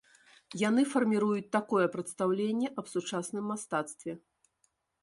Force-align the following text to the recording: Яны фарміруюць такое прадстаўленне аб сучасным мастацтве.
Яны 0.61 0.85
фарміруюць 0.93 1.51
такое 1.57 1.85
прадстаўленне 1.97 2.73
аб 2.83 2.93
сучасным 2.95 3.45
мастацтве. 3.55 4.13